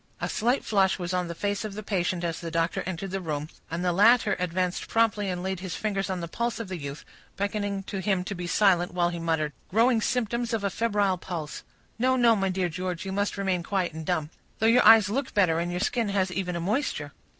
[0.19, 3.21] A slight flush was on the face of the patient as the doctor entered the
[3.21, 6.77] room, and the latter advanced promptly and laid his fingers on the pulse of the
[6.81, 7.05] youth,
[7.37, 12.15] beckoning to him to be silent, while he muttered,— "Growing symptoms of a febrile pulse—no,
[12.15, 15.59] no, my dear George, you must remain quiet and dumb; though your eyes look better,
[15.59, 17.11] and your skin has even a moisture."